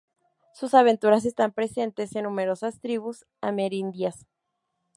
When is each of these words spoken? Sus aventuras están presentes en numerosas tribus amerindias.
Sus 0.55 0.73
aventuras 0.73 1.25
están 1.25 1.51
presentes 1.51 2.15
en 2.15 2.23
numerosas 2.23 2.79
tribus 2.79 3.27
amerindias. 3.39 4.25